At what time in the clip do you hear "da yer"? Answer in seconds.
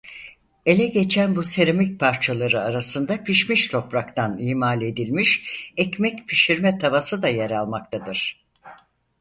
7.21-7.51